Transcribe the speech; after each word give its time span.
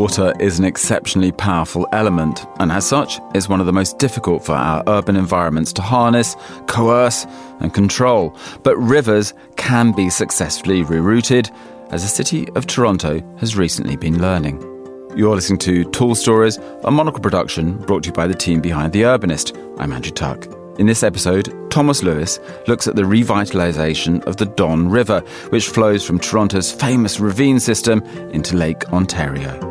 Water 0.00 0.32
is 0.40 0.58
an 0.58 0.64
exceptionally 0.64 1.30
powerful 1.30 1.86
element, 1.92 2.46
and 2.58 2.72
as 2.72 2.88
such, 2.88 3.20
is 3.34 3.50
one 3.50 3.60
of 3.60 3.66
the 3.66 3.72
most 3.74 3.98
difficult 3.98 4.42
for 4.42 4.54
our 4.54 4.82
urban 4.86 5.14
environments 5.14 5.74
to 5.74 5.82
harness, 5.82 6.36
coerce, 6.68 7.26
and 7.60 7.74
control. 7.74 8.34
But 8.62 8.78
rivers 8.78 9.34
can 9.56 9.92
be 9.92 10.08
successfully 10.08 10.84
rerouted, 10.84 11.54
as 11.90 12.00
the 12.00 12.08
city 12.08 12.48
of 12.54 12.66
Toronto 12.66 13.20
has 13.40 13.58
recently 13.58 13.94
been 13.94 14.22
learning. 14.22 14.62
You're 15.14 15.34
listening 15.34 15.58
to 15.58 15.84
Tall 15.90 16.14
Stories, 16.14 16.56
a 16.82 16.90
monocle 16.90 17.20
production 17.20 17.76
brought 17.76 18.04
to 18.04 18.06
you 18.06 18.14
by 18.14 18.26
the 18.26 18.32
team 18.32 18.62
behind 18.62 18.94
The 18.94 19.02
Urbanist. 19.02 19.54
I'm 19.78 19.92
Andrew 19.92 20.12
Tuck. 20.12 20.46
In 20.78 20.86
this 20.86 21.02
episode, 21.02 21.52
Tomos 21.70 22.02
Lewis 22.02 22.40
looks 22.66 22.88
at 22.88 22.96
the 22.96 23.02
revitalisation 23.02 24.24
of 24.24 24.38
the 24.38 24.46
Don 24.46 24.88
River, 24.88 25.20
which 25.50 25.68
flows 25.68 26.06
from 26.06 26.18
Toronto's 26.18 26.72
famous 26.72 27.20
ravine 27.20 27.60
system 27.60 28.02
into 28.32 28.56
Lake 28.56 28.90
Ontario. 28.94 29.69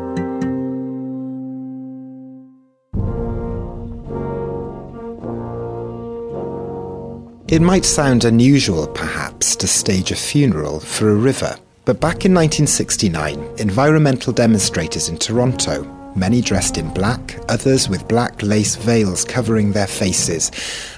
It 7.50 7.60
might 7.60 7.84
sound 7.84 8.24
unusual, 8.24 8.86
perhaps, 8.86 9.56
to 9.56 9.66
stage 9.66 10.12
a 10.12 10.14
funeral 10.14 10.78
for 10.78 11.10
a 11.10 11.16
river, 11.16 11.56
but 11.84 12.00
back 12.00 12.24
in 12.24 12.32
1969, 12.32 13.40
environmental 13.58 14.32
demonstrators 14.32 15.08
in 15.08 15.18
Toronto 15.18 15.82
many 16.14 16.40
dressed 16.40 16.78
in 16.78 16.94
black, 16.94 17.40
others 17.48 17.88
with 17.88 18.06
black 18.06 18.40
lace 18.44 18.76
veils 18.76 19.24
covering 19.24 19.72
their 19.72 19.88
faces, 19.88 20.52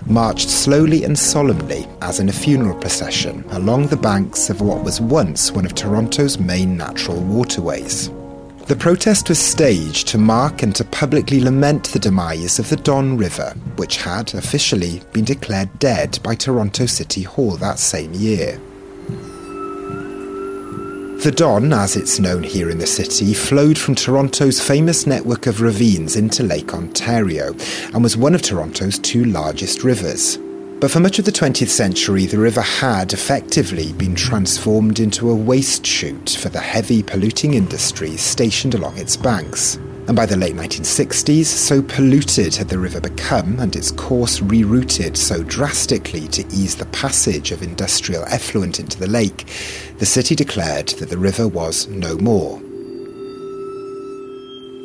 marched 0.05 0.51
slowly 0.51 1.05
and 1.05 1.19
solemnly, 1.19 1.87
as 2.03 2.21
in 2.21 2.29
a 2.29 2.33
funeral 2.33 2.79
procession, 2.79 3.43
along 3.53 3.87
the 3.87 3.97
banks 3.97 4.51
of 4.51 4.61
what 4.61 4.85
was 4.85 5.01
once 5.01 5.53
one 5.53 5.65
of 5.65 5.75
Toronto's 5.75 6.39
main 6.39 6.77
natural 6.77 7.19
waterways. 7.23 8.11
The 8.73 8.79
protest 8.79 9.29
was 9.29 9.39
staged 9.39 10.09
to 10.09 10.19
mark 10.19 10.63
and 10.63 10.75
to 10.77 10.85
publicly 10.87 11.41
lament 11.41 11.89
the 11.89 11.99
demise 11.99 12.59
of 12.59 12.71
the 12.71 12.77
Don 12.77 13.19
River, 13.19 13.55
which 13.77 13.99
had 13.99 14.33
officially 14.33 15.03
been 15.13 15.27
declared 15.27 15.79
dead 15.79 16.19
by 16.23 16.35
Toronto 16.35 16.87
City 16.87 17.23
Hall 17.23 17.59
that 17.59 17.79
same 17.79 18.15
year. 18.15 18.59
The 21.23 21.35
Don, 21.37 21.71
as 21.75 21.97
it's 21.97 22.19
known 22.19 22.43
here 22.43 22.71
in 22.71 22.79
the 22.79 22.87
city, 22.87 23.35
flowed 23.35 23.77
from 23.77 23.95
Toronto's 23.95 24.59
famous 24.59 25.07
network 25.07 25.47
of 25.47 25.61
ravines 25.61 26.17
into 26.17 26.43
Lake 26.43 26.73
Ontario 26.73 27.55
and 27.93 28.03
was 28.03 28.17
one 28.17 28.35
of 28.35 28.41
Toronto's 28.41 28.99
two 28.99 29.27
largest 29.27 29.85
rivers. 29.85 30.39
But 30.83 30.91
for 30.91 30.99
much 30.99 31.21
of 31.21 31.25
the 31.25 31.31
20th 31.31 31.69
century, 31.69 32.27
the 32.27 32.41
river 32.41 32.61
had 32.61 33.13
effectively 33.13 33.93
been 33.93 34.17
transformed 34.17 34.99
into 34.99 35.31
a 35.31 35.35
waste 35.35 35.87
chute 35.87 36.31
for 36.31 36.49
the 36.49 36.59
heavy 36.59 37.05
polluting 37.05 37.55
industries 37.55 38.21
stationed 38.21 38.75
along 38.75 38.99
its 38.99 39.17
banks 39.17 39.77
and 40.09 40.17
by 40.17 40.27
the 40.27 40.37
late 40.37 40.57
1960s, 40.57 41.45
so 41.45 41.83
polluted 41.83 42.57
had 42.57 42.69
the 42.69 42.81
river 42.81 43.01
become 43.01 43.61
and 43.61 43.77
its 43.77 43.93
course 43.93 44.41
rerouted 44.41 45.17
so 45.17 45.45
drastically 45.45 46.27
to 46.27 46.45
ease 46.49 46.75
the 46.75 46.87
passage 46.87 47.53
of 47.53 47.63
industrial 47.63 48.25
effluent 48.25 48.81
into 48.81 48.99
the 48.99 49.07
lake, 49.07 49.47
the 49.99 50.07
city 50.07 50.35
declared 50.35 50.89
that 50.89 51.11
the 51.11 51.17
river 51.17 51.47
was 51.47 51.87
no 51.87 52.17
more. 52.17 52.61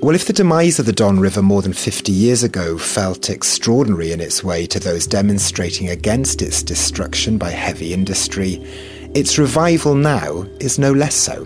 Well, 0.08 0.16
if 0.16 0.24
the 0.24 0.32
demise 0.32 0.80
of 0.80 0.86
the 0.86 0.94
Don 0.94 1.20
River 1.20 1.42
more 1.42 1.62
than 1.62 1.74
50 1.74 2.14
years 2.14 2.42
ago 2.42 2.78
felt 2.78 3.30
extraordinary 3.30 4.14
in 4.14 4.22
its 4.22 4.42
way 4.42 4.66
to 4.68 4.80
those 4.80 5.06
demonstrating 5.06 5.90
against 5.90 6.42
its 6.42 6.64
destruction 6.64 7.38
by 7.38 7.50
heavy 7.50 7.94
industry, 7.94 8.66
its 9.14 9.38
revival 9.38 9.96
now 9.96 10.46
is 10.62 10.80
no 10.80 10.94
less 10.94 11.14
so. 11.14 11.46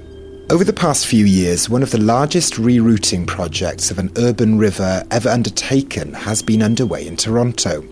Over 0.52 0.66
the 0.66 0.74
past 0.74 1.08
few 1.08 1.24
years, 1.24 1.70
one 1.70 1.82
of 1.82 1.92
the 1.92 1.98
largest 1.98 2.56
rerouting 2.56 3.26
projects 3.26 3.90
of 3.90 3.98
an 3.98 4.12
urban 4.18 4.58
river 4.58 5.02
ever 5.10 5.30
undertaken 5.30 6.12
has 6.12 6.42
been 6.42 6.62
underway 6.62 7.08
in 7.08 7.16
Toronto 7.16 7.84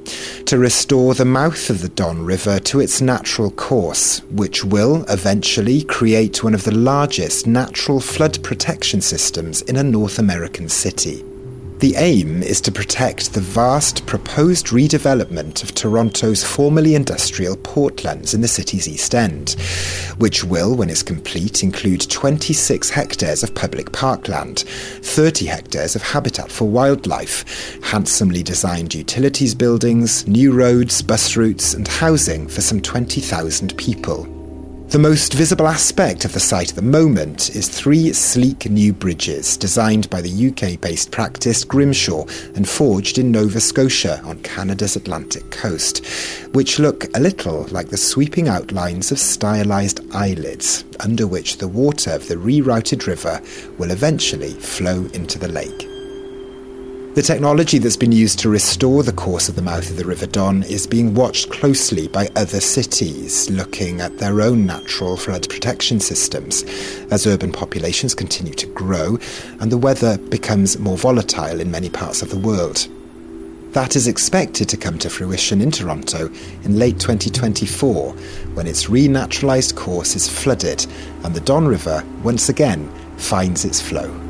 to 0.46 0.58
restore 0.58 1.14
the 1.14 1.24
mouth 1.24 1.70
of 1.70 1.82
the 1.82 1.88
Don 1.88 2.26
River 2.26 2.60
to 2.60 2.82
its 2.82 3.00
natural 3.00 3.50
course, 3.50 4.20
which 4.24 4.66
will 4.66 5.06
eventually 5.08 5.84
create 5.84 6.44
one 6.44 6.54
of 6.54 6.66
the 6.66 6.76
largest 6.76 7.48
natural 7.48 8.02
flood 8.02 8.44
protection 8.44 9.00
systems 9.00 9.62
in 9.62 9.78
a 9.78 9.84
North 9.84 10.20
American 10.20 10.68
city. 10.68 11.24
The 11.80 11.96
aim 11.96 12.44
is 12.44 12.60
to 12.62 12.74
protect 12.74 13.32
the 13.32 13.40
vast 13.40 14.06
proposed 14.06 14.68
redevelopment 14.68 15.64
of 15.64 15.74
Toronto's 15.74 16.44
formerly 16.44 16.94
industrial 16.94 17.56
portlands 17.56 18.34
in 18.34 18.42
the 18.42 18.50
city's 18.50 18.86
East 18.86 19.16
End, 19.16 19.52
which 20.18 20.44
will, 20.44 20.76
when 20.76 20.90
it's 20.90 21.04
complete, 21.04 21.64
include 21.64 22.02
26 22.02 22.90
hectares 22.90 23.44
of 23.44 23.56
public 23.56 23.94
parkland, 23.94 24.66
30 25.04 25.46
hectares 25.46 25.96
of 25.96 26.02
habitat 26.02 26.52
for 26.52 26.68
wildlife, 26.68 27.80
handsomely 27.82 28.44
designed 28.44 28.94
utilities 28.94 29.56
buildings, 29.56 30.28
new 30.28 30.52
roads, 30.52 31.02
bus 31.02 31.38
routes, 31.38 31.74
and 31.74 31.88
housing 31.88 32.50
for 32.50 32.60
some 32.60 32.82
20,000 32.82 33.78
people. 33.78 34.39
The 34.90 34.98
most 34.98 35.36
visible 35.36 35.68
aspect 35.68 36.26
of 36.26 36.34
the 36.34 36.40
site 36.40 36.70
at 36.72 36.76
the 36.76 36.82
moment 36.82 37.52
is 37.56 37.70
three 37.70 38.12
sleek 38.12 38.68
new 38.68 38.92
bridges 38.92 39.56
designed 39.56 40.10
by 40.10 40.20
the 40.20 40.48
UK 40.48 40.82
based 40.82 41.12
practice 41.12 41.64
Grimshaw 41.64 42.26
and 42.56 42.68
forged 42.68 43.20
in 43.20 43.32
Nova 43.32 43.60
Scotia 43.60 44.20
on 44.24 44.42
Canada's 44.42 44.96
Atlantic 44.96 45.52
coast, 45.52 46.04
which 46.54 46.80
look 46.80 47.06
a 47.16 47.20
little 47.20 47.68
like 47.70 47.90
the 47.90 47.98
sweeping 47.98 48.48
outlines 48.48 49.12
of 49.12 49.20
stylised 49.20 50.04
eyelids 50.12 50.84
under 51.02 51.28
which 51.28 51.60
the 51.60 51.68
water 51.68 52.10
of 52.10 52.28
the 52.28 52.36
rerouted 52.38 53.06
river 53.06 53.40
will 53.78 53.92
eventually 53.92 54.54
flow 54.54 55.06
into 55.14 55.38
the 55.38 55.50
lake. 55.50 55.99
The 57.16 57.24
technology 57.24 57.80
that's 57.80 57.98
been 57.98 58.12
used 58.12 58.38
to 58.40 58.50
restore 58.50 59.02
the 59.02 59.12
course 59.12 59.50
of 59.50 59.56
the 59.56 59.64
mouth 59.64 59.90
of 59.90 59.98
the 59.98 60.06
River 60.06 60.28
Don 60.28 60.62
is 60.62 60.86
being 60.86 61.16
watched 61.16 61.50
closely 61.50 62.08
by 62.08 62.30
other 62.36 62.62
cities 62.62 63.50
looking 63.50 64.00
at 64.00 64.20
their 64.20 64.42
own 64.42 64.68
natural 64.68 65.18
flood 65.18 65.50
protection 65.50 66.00
systems 66.00 66.64
as 67.10 67.26
urban 67.26 67.52
populations 67.52 68.14
continue 68.14 68.54
to 68.54 68.68
grow 68.68 69.18
and 69.60 69.72
the 69.72 69.78
weather 69.78 70.20
becomes 70.20 70.78
more 70.78 70.98
volatile 70.98 71.60
in 71.60 71.72
many 71.72 71.90
parts 71.90 72.22
of 72.22 72.30
the 72.30 72.38
world. 72.38 72.88
That 73.72 73.96
is 73.96 74.08
expected 74.08 74.70
to 74.70 74.78
come 74.78 75.00
to 75.00 75.10
fruition 75.10 75.62
in 75.62 75.72
Toronto 75.72 76.30
in 76.64 76.78
late 76.78 77.00
2024 77.00 78.14
when 78.54 78.68
its 78.68 78.86
renaturalised 78.86 79.76
course 79.76 80.16
is 80.16 80.30
flooded 80.30 80.86
and 81.24 81.34
the 81.34 81.42
Don 81.42 81.68
River 81.68 82.04
once 82.22 82.50
again 82.50 82.88
finds 83.18 83.66
its 83.66 83.82
flow. 83.82 84.29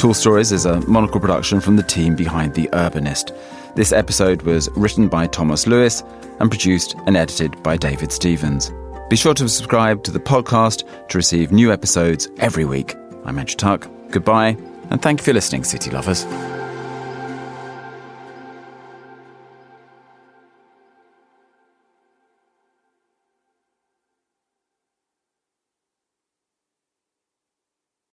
Tall 0.00 0.14
Stories 0.14 0.50
is 0.50 0.64
a 0.64 0.80
monocle 0.88 1.20
production 1.20 1.60
from 1.60 1.76
the 1.76 1.82
team 1.82 2.16
behind 2.16 2.54
The 2.54 2.68
Urbanist. 2.68 3.36
This 3.74 3.92
episode 3.92 4.40
was 4.40 4.70
written 4.70 5.08
by 5.08 5.26
Tomos 5.26 5.66
Lewis 5.66 6.02
and 6.38 6.50
produced 6.50 6.96
and 7.04 7.18
edited 7.18 7.62
by 7.62 7.76
David 7.76 8.10
Stevens. 8.10 8.72
Be 9.10 9.16
sure 9.16 9.34
to 9.34 9.46
subscribe 9.46 10.02
to 10.04 10.10
the 10.10 10.18
podcast 10.18 10.84
to 11.10 11.18
receive 11.18 11.52
new 11.52 11.70
episodes 11.70 12.30
every 12.38 12.64
week. 12.64 12.94
I'm 13.26 13.38
Andrew 13.38 13.56
Tuck. 13.56 13.90
Goodbye, 14.10 14.56
and 14.88 15.02
thank 15.02 15.20
you 15.20 15.24
for 15.24 15.34
listening, 15.34 15.64
City 15.64 15.90
Lovers. 15.90 16.24